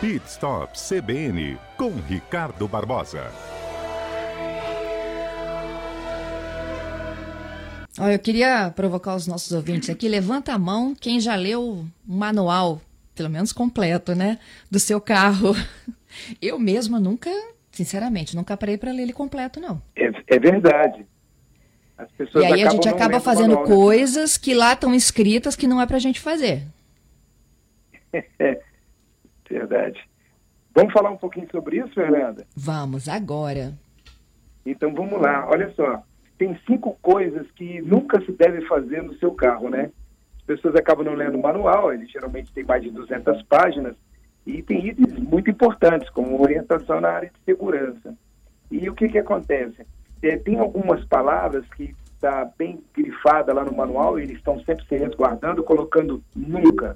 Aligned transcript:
Pit 0.00 0.26
Stop 0.28 0.78
CBN 0.78 1.58
com 1.76 1.90
Ricardo 1.90 2.66
Barbosa. 2.66 3.30
Olha, 7.98 8.14
eu 8.14 8.18
queria 8.18 8.70
provocar 8.70 9.14
os 9.14 9.26
nossos 9.26 9.52
ouvintes 9.52 9.90
aqui. 9.90 10.08
Levanta 10.08 10.54
a 10.54 10.58
mão 10.58 10.94
quem 10.98 11.20
já 11.20 11.36
leu 11.36 11.62
o 11.62 11.86
manual, 12.06 12.80
pelo 13.14 13.28
menos 13.28 13.52
completo, 13.52 14.14
né? 14.14 14.38
Do 14.70 14.80
seu 14.80 15.02
carro. 15.02 15.54
Eu 16.40 16.58
mesma 16.58 16.98
nunca, 16.98 17.30
sinceramente, 17.70 18.34
nunca 18.34 18.56
parei 18.56 18.78
para 18.78 18.92
ler 18.92 19.02
ele 19.02 19.12
completo, 19.12 19.60
não. 19.60 19.82
É, 19.94 20.10
é 20.28 20.38
verdade. 20.38 21.04
e 22.36 22.44
aí 22.46 22.62
a 22.62 22.70
gente 22.70 22.88
acaba 22.88 23.20
fazendo 23.20 23.54
manual, 23.54 23.68
né? 23.68 23.74
coisas 23.74 24.38
né? 24.38 24.40
que 24.42 24.54
lá 24.54 24.72
estão 24.72 24.94
escritas 24.94 25.54
que 25.54 25.66
não 25.66 25.78
é 25.78 25.84
para 25.84 25.96
a 25.96 26.00
gente 26.00 26.18
fazer. 26.18 26.62
Verdade. 29.50 30.00
Vamos 30.72 30.92
falar 30.92 31.10
um 31.10 31.16
pouquinho 31.16 31.48
sobre 31.50 31.78
isso, 31.78 31.92
Fernanda? 31.92 32.46
Vamos, 32.56 33.08
agora. 33.08 33.74
Então 34.64 34.94
vamos 34.94 35.20
lá. 35.20 35.48
Olha 35.48 35.72
só, 35.74 36.02
tem 36.38 36.58
cinco 36.66 36.96
coisas 37.02 37.50
que 37.52 37.82
nunca 37.82 38.20
se 38.24 38.32
deve 38.32 38.64
fazer 38.66 39.02
no 39.02 39.14
seu 39.16 39.32
carro, 39.32 39.68
né? 39.68 39.90
As 40.38 40.42
pessoas 40.44 40.76
acabam 40.76 41.04
não 41.04 41.14
lendo 41.14 41.36
o 41.36 41.42
manual, 41.42 41.92
ele 41.92 42.06
geralmente 42.06 42.52
tem 42.52 42.64
mais 42.64 42.82
de 42.82 42.90
200 42.90 43.42
páginas, 43.42 43.94
e 44.46 44.62
tem 44.62 44.86
itens 44.86 45.18
muito 45.18 45.50
importantes, 45.50 46.08
como 46.10 46.40
orientação 46.40 47.00
na 47.00 47.10
área 47.10 47.28
de 47.30 47.38
segurança. 47.44 48.16
E 48.70 48.88
o 48.88 48.94
que, 48.94 49.08
que 49.08 49.18
acontece? 49.18 49.86
É, 50.22 50.36
tem 50.36 50.58
algumas 50.58 51.04
palavras 51.04 51.64
que 51.76 51.94
está 52.14 52.50
bem 52.56 52.82
grifada 52.94 53.52
lá 53.52 53.64
no 53.64 53.76
manual, 53.76 54.18
e 54.18 54.22
eles 54.22 54.38
estão 54.38 54.58
sempre 54.60 54.84
se 54.86 54.96
resguardando, 54.96 55.62
colocando 55.62 56.22
nunca. 56.34 56.94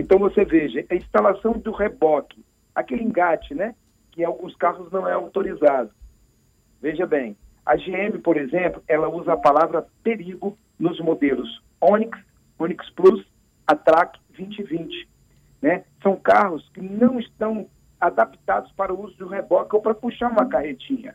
Então 0.00 0.18
você 0.18 0.44
veja, 0.44 0.84
a 0.90 0.94
instalação 0.94 1.52
do 1.52 1.72
reboque, 1.72 2.42
aquele 2.74 3.04
engate, 3.04 3.54
né? 3.54 3.74
Que 4.10 4.22
em 4.22 4.24
alguns 4.24 4.56
carros 4.56 4.90
não 4.90 5.06
é 5.06 5.12
autorizado. 5.12 5.90
Veja 6.80 7.06
bem, 7.06 7.36
a 7.66 7.76
GM, 7.76 8.18
por 8.22 8.36
exemplo, 8.38 8.82
ela 8.88 9.08
usa 9.08 9.34
a 9.34 9.36
palavra 9.36 9.86
perigo 10.02 10.56
nos 10.78 10.98
modelos 11.00 11.62
Onix, 11.80 12.18
Onix 12.58 12.88
Plus, 12.90 13.26
a 13.66 13.76
Track 13.76 14.18
2020. 14.36 15.08
Né? 15.60 15.84
São 16.02 16.16
carros 16.16 16.66
que 16.72 16.80
não 16.80 17.20
estão 17.20 17.68
adaptados 18.00 18.72
para 18.72 18.94
o 18.94 19.04
uso 19.04 19.14
de 19.16 19.24
um 19.24 19.28
reboque 19.28 19.76
ou 19.76 19.82
para 19.82 19.94
puxar 19.94 20.30
uma 20.30 20.48
carretinha. 20.48 21.14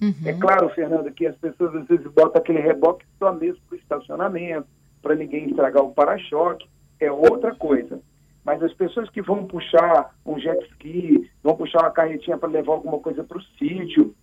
Uhum. 0.00 0.14
É 0.24 0.32
claro, 0.34 0.68
Fernanda, 0.70 1.10
que 1.10 1.26
as 1.26 1.36
pessoas 1.36 1.74
às 1.74 1.88
vezes 1.88 2.06
botam 2.06 2.40
aquele 2.40 2.60
reboque 2.60 3.04
só 3.18 3.32
mesmo 3.32 3.60
para 3.68 3.76
o 3.76 3.78
estacionamento, 3.78 4.68
para 5.02 5.16
ninguém 5.16 5.50
estragar 5.50 5.82
o 5.82 5.92
para-choque, 5.92 6.68
é 7.00 7.10
outra 7.10 7.54
coisa. 7.54 8.00
Mas 8.44 8.62
as 8.62 8.72
pessoas 8.72 9.08
que 9.10 9.20
vão 9.20 9.46
puxar 9.46 10.14
um 10.24 10.38
jet 10.38 10.62
ski, 10.72 11.30
vão 11.42 11.56
puxar 11.56 11.80
uma 11.80 11.90
carretinha 11.90 12.38
para 12.38 12.48
levar 12.48 12.72
alguma 12.72 12.98
coisa 12.98 13.22
para 13.22 13.38
o 13.38 13.42
sítio, 13.58 14.14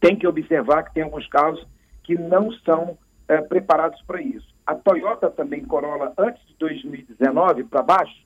tem 0.00 0.16
que 0.16 0.26
observar 0.26 0.84
que 0.84 0.94
tem 0.94 1.02
alguns 1.02 1.26
carros 1.28 1.64
que 2.02 2.14
não 2.14 2.50
são 2.52 2.98
é, 3.28 3.40
preparados 3.40 4.00
para 4.02 4.20
isso. 4.20 4.54
A 4.66 4.74
Toyota 4.74 5.30
também, 5.30 5.64
Corolla, 5.64 6.12
antes 6.16 6.44
de 6.46 6.54
2019 6.58 7.64
para 7.64 7.82
baixo, 7.82 8.24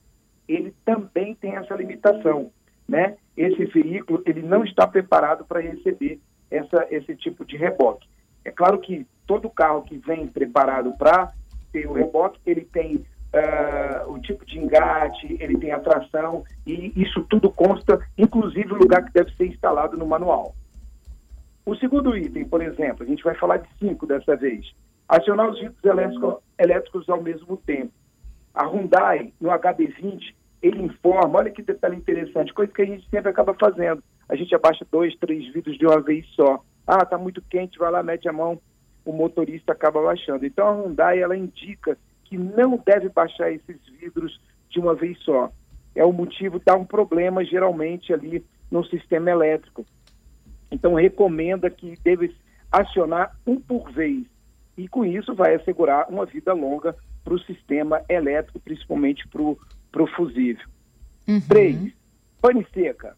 ele 0.49 0.75
também 0.85 1.35
tem 1.35 1.57
essa 1.57 1.75
limitação, 1.75 2.51
né? 2.89 3.17
Esse 3.37 3.65
veículo, 3.67 4.23
ele 4.25 4.43
não 4.43 4.65
está 4.65 4.87
preparado 4.87 5.45
para 5.45 5.61
receber 5.61 6.21
essa, 6.51 6.87
esse 6.91 7.15
tipo 7.17 7.45
de 7.45 7.57
reboque. 7.57 8.09
É 8.45 8.51
claro 8.51 8.79
que 8.79 9.07
todo 9.27 9.51
carro 9.51 9.83
que 9.83 9.99
vem 9.99 10.27
preparado 10.27 10.93
para 10.97 11.33
ter 11.71 11.87
o 11.87 11.93
reboque, 11.93 12.41
ele 12.47 12.63
tem 12.63 13.05
uh, 13.35 14.13
o 14.13 14.19
tipo 14.21 14.45
de 14.45 14.59
engate, 14.59 15.37
ele 15.41 15.59
tem 15.59 15.73
a 15.73 15.81
tração, 15.81 16.45
e 16.67 16.93
isso 16.97 17.25
tudo 17.25 17.51
consta, 17.51 17.99
inclusive 18.17 18.73
o 18.73 18.79
lugar 18.79 19.05
que 19.05 19.13
deve 19.13 19.35
ser 19.35 19.47
instalado 19.47 19.97
no 19.97 20.07
manual. 20.07 20.55
O 21.65 21.77
segundo 21.77 22.17
item, 22.17 22.45
por 22.45 22.63
exemplo, 22.63 23.05
a 23.05 23.07
gente 23.07 23.23
vai 23.23 23.35
falar 23.35 23.59
de 23.59 23.69
cinco 23.79 24.07
dessa 24.07 24.37
vez, 24.37 24.73
acionar 25.09 25.51
os 25.51 25.61
vidros 25.61 25.85
elétricos, 25.85 26.35
elétricos 26.59 27.09
ao 27.09 27.23
mesmo 27.23 27.57
tempo. 27.59 27.93
A 28.55 28.65
Hyundai, 28.67 29.33
no 29.41 29.51
HB20, 29.51 30.35
ele 30.63 30.83
informa, 30.83 31.39
olha 31.39 31.51
que 31.51 31.63
detalhe 31.63 31.97
interessante, 31.97 32.55
coisa 32.55 32.73
que 32.73 32.83
a 32.83 32.87
gente 32.87 33.09
sempre 33.11 33.31
acaba 33.31 33.55
fazendo. 33.55 34.03
A 34.29 34.35
gente 34.35 34.55
abaixa 34.55 34.87
dois, 34.91 35.15
três 35.17 35.53
vidros 35.53 35.79
de 35.79 35.87
uma 35.87 36.01
vez 36.01 36.27
só. 36.35 36.63
Ah, 36.87 37.03
está 37.03 37.17
muito 37.17 37.43
quente, 37.43 37.79
vai 37.79 37.91
lá, 37.91 38.03
mete 38.03 38.29
a 38.29 38.33
mão, 38.33 38.59
o 39.05 39.13
motorista 39.13 39.73
acaba 39.73 40.03
baixando. 40.03 40.45
Então 40.45 40.67
a 40.67 40.73
Hyundai, 40.73 41.21
ela 41.21 41.37
indica 41.37 41.97
que 42.29 42.37
não 42.37 42.81
deve 42.85 43.09
baixar 43.09 43.51
esses 43.51 43.77
vidros 43.99 44.41
de 44.69 44.79
uma 44.79 44.95
vez 44.95 45.19
só. 45.21 45.51
É 45.95 46.05
o 46.05 46.13
motivo, 46.13 46.61
dá 46.65 46.77
um 46.77 46.85
problema 46.85 47.45
geralmente 47.45 48.13
ali 48.13 48.45
no 48.71 48.85
sistema 48.85 49.31
elétrico. 49.31 49.85
Então 50.71 50.95
recomenda 50.95 51.71
que 51.71 51.95
deve 52.05 52.35
acionar 52.71 53.35
um 53.47 53.59
por 53.59 53.91
vez. 53.91 54.27
E 54.77 54.87
com 54.87 55.05
isso 55.05 55.35
vai 55.35 55.55
assegurar 55.55 56.09
uma 56.09 56.27
vida 56.27 56.53
longa 56.53 56.95
para 57.25 57.35
o 57.35 57.41
sistema 57.41 58.03
elétrico, 58.09 58.61
principalmente 58.61 59.27
para 59.27 59.43
o 59.43 59.59
para 59.91 60.03
o 60.03 60.07
fusível. 60.07 60.65
Uhum. 61.27 61.41
Três, 61.41 61.93
pane 62.41 62.67
seca. 62.73 63.17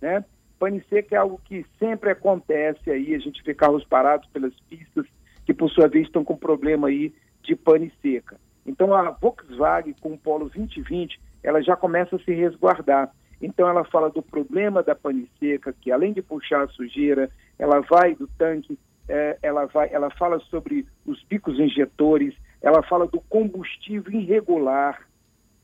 Né? 0.00 0.24
Pane 0.58 0.82
seca 0.88 1.14
é 1.14 1.18
algo 1.18 1.40
que 1.44 1.64
sempre 1.78 2.10
acontece 2.10 2.90
aí, 2.90 3.14
a 3.14 3.18
gente 3.18 3.42
vê 3.42 3.54
carros 3.54 3.84
parados 3.84 4.28
pelas 4.30 4.52
pistas, 4.68 5.06
que 5.44 5.54
por 5.54 5.70
sua 5.70 5.88
vez 5.88 6.06
estão 6.06 6.24
com 6.24 6.36
problema 6.36 6.88
aí 6.88 7.12
de 7.42 7.56
pane 7.56 7.92
seca. 8.00 8.40
Então 8.64 8.94
a 8.94 9.10
Volkswagen 9.10 9.94
com 10.00 10.12
o 10.12 10.18
Polo 10.18 10.48
2020, 10.48 11.20
ela 11.42 11.60
já 11.62 11.76
começa 11.76 12.16
a 12.16 12.18
se 12.20 12.32
resguardar. 12.32 13.10
Então 13.40 13.68
ela 13.68 13.84
fala 13.84 14.08
do 14.08 14.22
problema 14.22 14.82
da 14.82 14.94
pane 14.94 15.28
seca, 15.38 15.72
que 15.72 15.90
além 15.90 16.12
de 16.12 16.22
puxar 16.22 16.62
a 16.62 16.68
sujeira, 16.68 17.28
ela 17.58 17.80
vai 17.80 18.14
do 18.14 18.28
tanque, 18.38 18.78
é, 19.08 19.36
ela, 19.42 19.66
vai, 19.66 19.92
ela 19.92 20.10
fala 20.10 20.38
sobre 20.40 20.86
os 21.04 21.22
bicos 21.24 21.58
injetores, 21.58 22.34
ela 22.60 22.82
fala 22.82 23.06
do 23.06 23.20
combustível 23.20 24.12
irregular, 24.12 25.06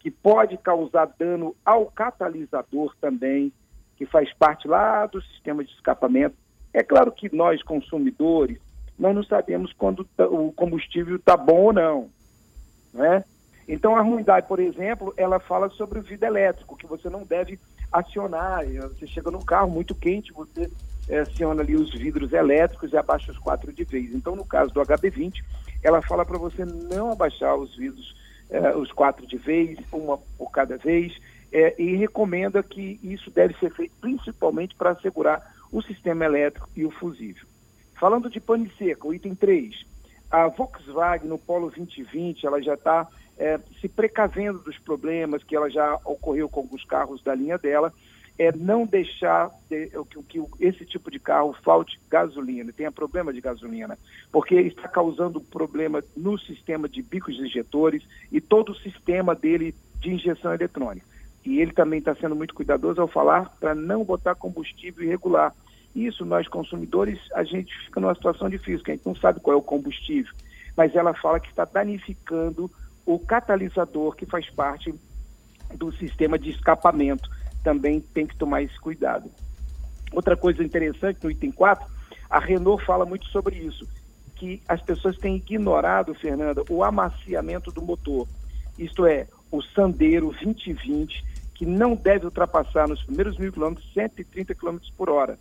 que 0.00 0.10
pode 0.10 0.56
causar 0.58 1.06
dano 1.18 1.54
ao 1.64 1.86
catalisador 1.86 2.94
também, 3.00 3.52
que 3.96 4.06
faz 4.06 4.32
parte 4.34 4.66
lá 4.66 5.06
do 5.06 5.22
sistema 5.22 5.64
de 5.64 5.70
escapamento. 5.72 6.36
É 6.72 6.82
claro 6.82 7.10
que 7.12 7.34
nós, 7.34 7.62
consumidores, 7.62 8.58
nós 8.98 9.14
não 9.14 9.22
sabemos 9.22 9.72
quando 9.72 10.04
tá, 10.04 10.26
o 10.26 10.52
combustível 10.52 11.16
está 11.16 11.36
bom 11.36 11.66
ou 11.66 11.72
não. 11.72 12.08
Né? 12.92 13.24
Então, 13.68 13.96
a 13.96 14.02
Hyundai, 14.02 14.42
por 14.42 14.58
exemplo, 14.58 15.12
ela 15.16 15.38
fala 15.38 15.68
sobre 15.70 15.98
o 15.98 16.02
vidro 16.02 16.26
elétrico, 16.26 16.76
que 16.76 16.86
você 16.86 17.08
não 17.08 17.22
deve 17.22 17.58
acionar. 17.92 18.64
Você 18.66 19.06
chega 19.06 19.30
no 19.30 19.44
carro 19.44 19.70
muito 19.70 19.94
quente, 19.94 20.32
você 20.32 20.70
é, 21.08 21.20
aciona 21.20 21.62
ali 21.62 21.74
os 21.74 21.92
vidros 21.92 22.32
elétricos 22.32 22.92
e 22.92 22.96
abaixa 22.96 23.30
os 23.30 23.38
quatro 23.38 23.72
de 23.72 23.84
vez. 23.84 24.14
Então, 24.14 24.34
no 24.34 24.44
caso 24.44 24.72
do 24.72 24.80
HB20, 24.80 25.42
ela 25.82 26.02
fala 26.02 26.24
para 26.24 26.38
você 26.38 26.64
não 26.64 27.12
abaixar 27.12 27.56
os 27.56 27.76
vidros 27.76 28.16
é, 28.50 28.74
os 28.74 28.90
quatro 28.92 29.26
de 29.26 29.36
vez, 29.36 29.78
uma 29.92 30.18
por 30.36 30.50
cada 30.50 30.76
vez, 30.76 31.12
é, 31.52 31.74
e 31.80 31.96
recomenda 31.96 32.62
que 32.62 32.98
isso 33.02 33.30
deve 33.30 33.54
ser 33.58 33.70
feito 33.72 33.92
principalmente 34.00 34.74
para 34.74 34.90
assegurar 34.90 35.54
o 35.70 35.82
sistema 35.82 36.24
elétrico 36.24 36.68
e 36.74 36.84
o 36.84 36.90
fusível. 36.90 37.46
Falando 37.98 38.30
de 38.30 38.40
pane 38.40 38.70
seca, 38.78 39.06
o 39.06 39.12
item 39.12 39.34
3, 39.34 39.74
a 40.30 40.48
Volkswagen 40.48 41.28
no 41.28 41.38
Polo 41.38 41.70
2020, 41.70 42.46
ela 42.46 42.62
já 42.62 42.74
está 42.74 43.08
é, 43.36 43.58
se 43.80 43.88
precavendo 43.88 44.58
dos 44.58 44.78
problemas 44.78 45.42
que 45.42 45.56
ela 45.56 45.70
já 45.70 45.94
ocorreu 46.04 46.48
com 46.48 46.60
alguns 46.60 46.84
carros 46.84 47.22
da 47.22 47.34
linha 47.34 47.58
dela, 47.58 47.92
é 48.38 48.52
não 48.52 48.86
deixar 48.86 49.50
de, 49.68 49.90
que, 50.08 50.22
que 50.22 50.44
esse 50.60 50.84
tipo 50.84 51.10
de 51.10 51.18
carro 51.18 51.52
falte 51.64 51.98
gasolina, 52.08 52.72
tenha 52.72 52.92
problema 52.92 53.32
de 53.32 53.40
gasolina, 53.40 53.98
porque 54.30 54.54
está 54.54 54.86
causando 54.86 55.40
problema 55.40 56.02
no 56.16 56.38
sistema 56.38 56.88
de 56.88 57.02
bicos 57.02 57.34
injetores 57.34 58.04
e 58.30 58.40
todo 58.40 58.70
o 58.70 58.76
sistema 58.76 59.34
dele 59.34 59.74
de 60.00 60.14
injeção 60.14 60.54
eletrônica. 60.54 61.06
E 61.44 61.60
ele 61.60 61.72
também 61.72 61.98
está 61.98 62.14
sendo 62.14 62.36
muito 62.36 62.54
cuidadoso 62.54 63.00
ao 63.00 63.08
falar 63.08 63.56
para 63.58 63.74
não 63.74 64.04
botar 64.04 64.36
combustível 64.36 65.04
irregular. 65.04 65.52
Isso, 65.94 66.24
nós 66.24 66.46
consumidores, 66.46 67.18
a 67.34 67.42
gente 67.42 67.74
fica 67.86 68.00
numa 68.00 68.14
situação 68.14 68.48
difícil, 68.48 68.84
que 68.84 68.92
a 68.92 68.94
gente 68.94 69.06
não 69.06 69.16
sabe 69.16 69.40
qual 69.40 69.54
é 69.54 69.58
o 69.58 69.62
combustível, 69.62 70.32
mas 70.76 70.94
ela 70.94 71.14
fala 71.14 71.40
que 71.40 71.48
está 71.48 71.64
danificando 71.64 72.70
o 73.04 73.18
catalisador 73.18 74.14
que 74.14 74.26
faz 74.26 74.48
parte 74.50 74.94
do 75.74 75.90
sistema 75.92 76.38
de 76.38 76.50
escapamento 76.50 77.28
também 77.64 78.00
tem 78.00 78.26
que 78.26 78.36
tomar 78.36 78.62
esse 78.62 78.78
cuidado. 78.78 79.30
Outra 80.12 80.36
coisa 80.36 80.62
interessante 80.62 81.18
no 81.22 81.30
item 81.30 81.50
4, 81.50 81.86
a 82.30 82.38
Renault 82.38 82.84
fala 82.84 83.04
muito 83.04 83.26
sobre 83.26 83.56
isso, 83.56 83.86
que 84.36 84.62
as 84.68 84.80
pessoas 84.80 85.18
têm 85.18 85.36
ignorado, 85.36 86.14
Fernanda, 86.14 86.62
o 86.70 86.84
amaciamento 86.84 87.70
do 87.70 87.82
motor. 87.82 88.26
Isto 88.78 89.06
é, 89.06 89.26
o 89.50 89.60
Sandero 89.60 90.30
2020, 90.32 91.24
que 91.54 91.66
não 91.66 91.94
deve 91.94 92.26
ultrapassar 92.26 92.86
nos 92.88 93.02
primeiros 93.02 93.36
mil 93.36 93.52
quilômetros 93.52 93.92
130 93.92 94.54
km 94.54 94.78
por 94.96 95.10
hora. 95.10 95.38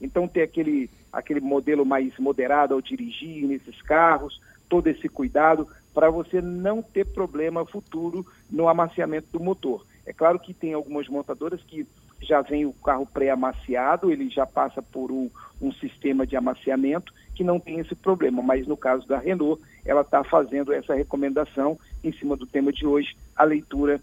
Então 0.00 0.28
tem 0.28 0.42
aquele, 0.42 0.90
aquele 1.12 1.40
modelo 1.40 1.84
mais 1.84 2.16
moderado 2.18 2.74
ao 2.74 2.80
dirigir 2.80 3.46
nesses 3.46 3.80
carros, 3.82 4.40
todo 4.68 4.86
esse 4.86 5.08
cuidado 5.08 5.66
para 5.94 6.10
você 6.10 6.40
não 6.40 6.82
ter 6.82 7.06
problema 7.06 7.66
futuro 7.66 8.24
no 8.50 8.68
amaciamento 8.68 9.28
do 9.32 9.40
motor. 9.40 9.84
É 10.06 10.12
claro 10.12 10.38
que 10.38 10.54
tem 10.54 10.72
algumas 10.72 11.08
montadoras 11.08 11.62
que 11.62 11.86
já 12.20 12.40
vem 12.40 12.66
o 12.66 12.72
carro 12.72 13.06
pré-amaciado, 13.06 14.10
ele 14.10 14.28
já 14.28 14.46
passa 14.46 14.82
por 14.82 15.10
um, 15.10 15.30
um, 15.60 15.72
sistema 15.72 16.26
de 16.26 16.36
amaciamento 16.36 17.12
que 17.34 17.44
não 17.44 17.60
tem 17.60 17.78
esse 17.78 17.94
problema, 17.94 18.42
mas 18.42 18.66
no 18.66 18.76
caso 18.76 19.06
da 19.06 19.18
Renault, 19.18 19.62
ela 19.84 20.00
está 20.00 20.24
fazendo 20.24 20.72
essa 20.72 20.94
recomendação 20.94 21.78
em 22.02 22.12
cima 22.12 22.36
do 22.36 22.46
tema 22.46 22.72
de 22.72 22.86
hoje, 22.86 23.16
a 23.36 23.44
leitura 23.44 24.00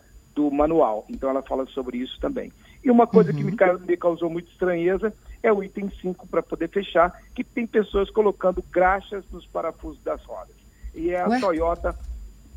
manual. 0.65 1.05
Então 1.09 1.29
ela 1.29 1.41
fala 1.41 1.65
sobre 1.67 1.97
isso 1.97 2.19
também. 2.19 2.51
E 2.83 2.91
uma 2.91 3.07
coisa 3.07 3.31
uhum. 3.31 3.37
que 3.37 3.43
me, 3.43 3.55
me, 3.87 3.97
causou 3.97 4.29
muita 4.29 4.49
estranheza 4.49 5.13
é 5.41 5.53
o 5.53 5.63
item 5.63 5.89
5 6.01 6.27
para 6.27 6.41
poder 6.41 6.69
fechar, 6.69 7.21
que 7.33 7.43
tem 7.43 7.67
pessoas 7.67 8.09
colocando 8.09 8.63
graxas 8.71 9.23
nos 9.31 9.45
parafusos 9.45 10.01
das 10.03 10.23
rodas. 10.23 10.55
E 10.93 11.11
é 11.11 11.21
a 11.21 11.29
Ué? 11.29 11.39
Toyota, 11.39 11.95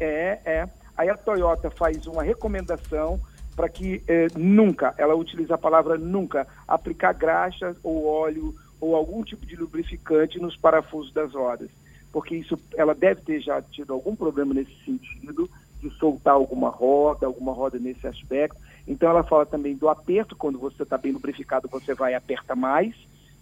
é, 0.00 0.40
é. 0.44 0.68
Aí 0.96 1.08
a 1.08 1.16
Toyota 1.16 1.70
faz 1.70 2.06
uma 2.06 2.22
recomendação 2.22 3.20
para 3.54 3.68
que 3.68 4.02
eh, 4.06 4.28
nunca, 4.36 4.94
ela 4.96 5.14
utiliza 5.16 5.56
a 5.56 5.58
palavra 5.58 5.98
nunca, 5.98 6.46
aplicar 6.66 7.12
graxa 7.12 7.76
ou 7.82 8.06
óleo 8.06 8.54
ou 8.80 8.94
algum 8.94 9.24
tipo 9.24 9.44
de 9.44 9.56
lubrificante 9.56 10.38
nos 10.38 10.56
parafusos 10.56 11.12
das 11.12 11.32
rodas, 11.32 11.68
porque 12.12 12.36
isso 12.36 12.56
ela 12.76 12.94
deve 12.94 13.20
ter 13.22 13.40
já 13.40 13.60
tido 13.60 13.92
algum 13.92 14.14
problema 14.14 14.54
nesse 14.54 14.72
sentido 14.84 15.50
de 15.80 15.90
soltar 15.98 16.34
alguma 16.34 16.68
roda, 16.68 17.26
alguma 17.26 17.52
roda 17.52 17.78
nesse 17.78 18.06
aspecto. 18.06 18.58
Então 18.86 19.08
ela 19.08 19.22
fala 19.22 19.46
também 19.46 19.76
do 19.76 19.88
aperto, 19.88 20.36
quando 20.36 20.58
você 20.58 20.82
está 20.82 20.98
bem 20.98 21.12
lubrificado, 21.12 21.68
você 21.68 21.94
vai 21.94 22.14
aperta 22.14 22.56
mais, 22.56 22.94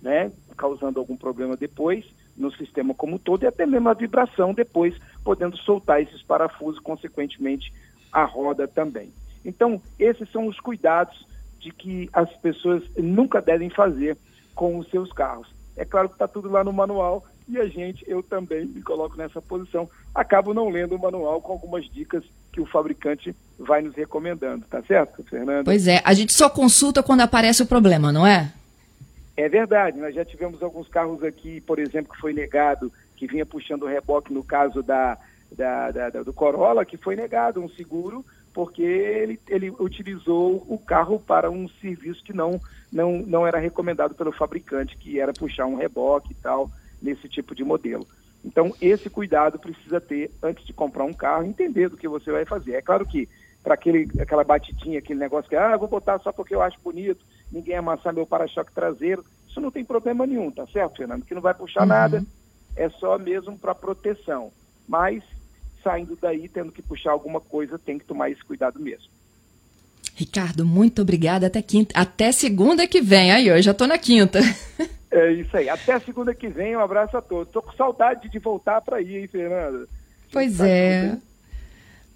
né, 0.02 0.30
causando 0.56 0.98
algum 1.00 1.16
problema 1.16 1.56
depois 1.56 2.04
no 2.36 2.52
sistema 2.52 2.94
como 2.94 3.16
um 3.16 3.18
todo 3.18 3.44
e 3.44 3.46
até 3.46 3.64
mesmo 3.64 3.88
a 3.88 3.94
vibração 3.94 4.52
depois, 4.52 4.94
podendo 5.24 5.56
soltar 5.56 6.02
esses 6.02 6.22
parafusos, 6.22 6.80
consequentemente 6.80 7.72
a 8.12 8.24
roda 8.24 8.68
também. 8.68 9.10
Então, 9.44 9.80
esses 9.98 10.30
são 10.30 10.46
os 10.46 10.60
cuidados 10.60 11.26
de 11.58 11.70
que 11.72 12.10
as 12.12 12.30
pessoas 12.36 12.82
nunca 12.96 13.40
devem 13.40 13.70
fazer 13.70 14.16
com 14.54 14.78
os 14.78 14.88
seus 14.90 15.12
carros. 15.12 15.48
É 15.76 15.84
claro 15.84 16.08
que 16.08 16.14
está 16.14 16.28
tudo 16.28 16.50
lá 16.50 16.62
no 16.62 16.72
manual 16.72 17.24
e 17.48 17.58
a 17.58 17.66
gente, 17.66 18.04
eu 18.08 18.22
também 18.22 18.66
me 18.66 18.82
coloco 18.82 19.16
nessa 19.16 19.40
posição, 19.40 19.88
acabo 20.14 20.52
não 20.52 20.68
lendo 20.68 20.96
o 20.96 20.98
manual 20.98 21.40
com 21.40 21.52
algumas 21.52 21.84
dicas 21.88 22.24
que 22.52 22.60
o 22.60 22.66
fabricante 22.66 23.34
vai 23.58 23.82
nos 23.82 23.94
recomendando, 23.94 24.64
tá 24.68 24.82
certo, 24.82 25.22
Fernando? 25.24 25.64
Pois 25.64 25.86
é, 25.86 26.00
a 26.04 26.12
gente 26.12 26.32
só 26.32 26.48
consulta 26.48 27.02
quando 27.02 27.20
aparece 27.20 27.62
o 27.62 27.66
problema, 27.66 28.10
não 28.10 28.26
é? 28.26 28.52
É 29.36 29.48
verdade, 29.48 29.98
nós 29.98 30.14
já 30.14 30.24
tivemos 30.24 30.62
alguns 30.62 30.88
carros 30.88 31.22
aqui, 31.22 31.60
por 31.60 31.78
exemplo, 31.78 32.12
que 32.12 32.20
foi 32.20 32.32
negado, 32.32 32.90
que 33.16 33.26
vinha 33.26 33.44
puxando 33.44 33.82
o 33.82 33.86
reboque 33.86 34.32
no 34.32 34.42
caso 34.42 34.82
da, 34.82 35.18
da, 35.52 35.90
da, 35.90 36.22
do 36.22 36.32
Corolla, 36.32 36.84
que 36.84 36.96
foi 36.96 37.14
negado 37.14 37.60
um 37.60 37.68
seguro 37.68 38.24
porque 38.56 38.82
ele, 38.82 39.38
ele 39.48 39.70
utilizou 39.78 40.64
o 40.66 40.78
carro 40.78 41.20
para 41.20 41.50
um 41.50 41.68
serviço 41.68 42.24
que 42.24 42.32
não, 42.32 42.58
não, 42.90 43.18
não 43.18 43.46
era 43.46 43.58
recomendado 43.58 44.14
pelo 44.14 44.32
fabricante, 44.32 44.96
que 44.96 45.20
era 45.20 45.30
puxar 45.34 45.66
um 45.66 45.76
reboque 45.76 46.32
e 46.32 46.36
tal, 46.36 46.70
nesse 47.00 47.28
tipo 47.28 47.54
de 47.54 47.64
modelo. 47.64 48.06
Então, 48.44 48.72
esse 48.80 49.10
cuidado 49.10 49.58
precisa 49.58 50.00
ter 50.00 50.30
antes 50.42 50.64
de 50.64 50.72
comprar 50.72 51.04
um 51.04 51.12
carro, 51.12 51.44
entender 51.44 51.88
do 51.88 51.96
que 51.96 52.08
você 52.08 52.30
vai 52.30 52.44
fazer. 52.44 52.74
É 52.74 52.82
claro 52.82 53.04
que 53.04 53.28
para 53.62 53.74
aquela 53.74 54.44
batidinha, 54.44 55.00
aquele 55.00 55.18
negócio 55.18 55.48
que, 55.48 55.56
ah, 55.56 55.76
vou 55.76 55.88
botar 55.88 56.20
só 56.20 56.30
porque 56.30 56.54
eu 56.54 56.62
acho 56.62 56.78
bonito, 56.84 57.24
ninguém 57.50 57.74
amassar 57.74 58.14
meu 58.14 58.24
para-choque 58.24 58.72
traseiro, 58.72 59.24
isso 59.48 59.60
não 59.60 59.72
tem 59.72 59.84
problema 59.84 60.24
nenhum, 60.24 60.52
tá 60.52 60.64
certo, 60.68 60.98
Fernando? 60.98 61.24
Que 61.24 61.34
não 61.34 61.42
vai 61.42 61.52
puxar 61.52 61.80
uhum. 61.80 61.88
nada, 61.88 62.24
é 62.76 62.88
só 62.90 63.18
mesmo 63.18 63.58
para 63.58 63.74
proteção. 63.74 64.52
Mas 64.86 65.24
saindo 65.82 66.16
daí, 66.20 66.48
tendo 66.48 66.70
que 66.70 66.82
puxar 66.82 67.12
alguma 67.12 67.40
coisa, 67.40 67.78
tem 67.78 67.98
que 67.98 68.04
tomar 68.04 68.30
esse 68.30 68.44
cuidado 68.44 68.78
mesmo. 68.78 69.08
Ricardo, 70.14 70.64
muito 70.64 71.02
obrigada. 71.02 71.46
Até 71.46 71.60
quinta, 71.60 71.98
até 71.98 72.32
segunda 72.32 72.86
que 72.86 73.00
vem. 73.00 73.32
Aí, 73.32 73.48
eu 73.48 73.62
já 73.62 73.72
estou 73.72 73.86
na 73.86 73.98
quinta. 73.98 74.40
É 75.16 75.32
isso 75.32 75.56
aí. 75.56 75.66
Até 75.66 75.98
segunda 76.00 76.34
que 76.34 76.46
vem. 76.46 76.76
Um 76.76 76.80
abraço 76.80 77.16
a 77.16 77.22
todos. 77.22 77.50
Tô 77.50 77.62
com 77.62 77.72
saudade 77.72 78.28
de 78.28 78.38
voltar 78.38 78.82
para 78.82 78.98
aí, 78.98 79.16
hein, 79.16 79.26
Fernanda? 79.26 79.88
Pois 80.30 80.58
tá 80.58 80.68
é. 80.68 81.16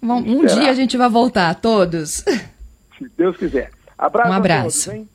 Um 0.03 0.45
dia 0.45 0.69
a 0.69 0.73
gente 0.73 0.95
vai 0.97 1.09
voltar, 1.09 1.55
todos. 1.55 2.23
Se 2.97 3.09
Deus 3.17 3.35
quiser. 3.37 3.71
Abraço 3.97 4.29
um 4.29 4.33
abraço. 4.33 4.85
todos, 4.85 4.99
hein? 4.99 5.09